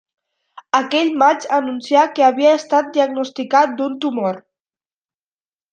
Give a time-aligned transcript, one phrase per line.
[0.77, 4.45] Aqueix maig anuncià que havia estat diagnosticat d'un tumor.